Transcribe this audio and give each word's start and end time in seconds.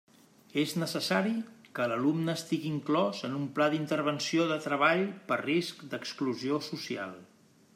És 0.59 0.71
necessari 0.83 1.33
que 1.79 1.85
l'alumne 1.91 2.35
estigui 2.39 2.71
inclòs 2.77 3.19
en 3.29 3.35
un 3.41 3.43
pla 3.59 3.67
d'intervenció 3.75 4.47
o 4.47 4.51
de 4.53 4.57
treball 4.65 5.05
per 5.29 5.41
risc 5.43 5.85
d'exclusió 5.93 6.59
social. 6.73 7.15